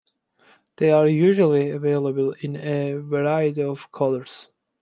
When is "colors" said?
3.91-4.47